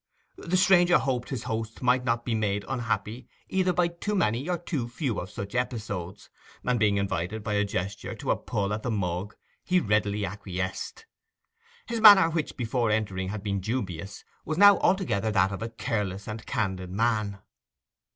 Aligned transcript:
The 0.35 0.57
stranger 0.57 0.97
hoped 0.97 1.29
his 1.29 1.43
host 1.43 1.83
might 1.83 2.03
not 2.03 2.25
be 2.25 2.33
made 2.33 2.65
unhappy 2.67 3.27
either 3.49 3.71
by 3.71 3.89
too 3.89 4.15
many 4.15 4.49
or 4.49 4.57
too 4.57 4.87
few 4.89 5.19
of 5.19 5.29
such 5.29 5.53
episodes, 5.53 6.31
and 6.63 6.79
being 6.79 6.97
invited 6.97 7.43
by 7.43 7.53
a 7.53 7.63
gesture 7.63 8.15
to 8.15 8.31
a 8.31 8.35
pull 8.35 8.73
at 8.73 8.81
the 8.81 8.89
mug, 8.89 9.35
he 9.63 9.79
readily 9.79 10.25
acquiesced. 10.25 11.05
His 11.85 12.01
manner, 12.01 12.31
which, 12.31 12.57
before 12.57 12.89
entering, 12.89 13.29
had 13.29 13.43
been 13.43 13.61
so 13.61 13.67
dubious, 13.69 14.23
was 14.43 14.57
now 14.57 14.79
altogether 14.79 15.29
that 15.29 15.51
of 15.51 15.61
a 15.61 15.69
careless 15.69 16.27
and 16.27 16.47
candid 16.47 16.89
man. 16.89 17.37